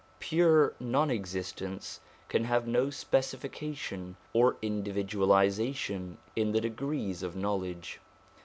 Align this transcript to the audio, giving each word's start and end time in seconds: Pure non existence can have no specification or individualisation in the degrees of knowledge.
Pure 0.19 0.73
non 0.79 1.11
existence 1.11 1.99
can 2.27 2.45
have 2.45 2.65
no 2.65 2.89
specification 2.89 4.15
or 4.33 4.57
individualisation 4.63 6.17
in 6.35 6.53
the 6.53 6.61
degrees 6.61 7.21
of 7.21 7.35
knowledge. 7.35 7.99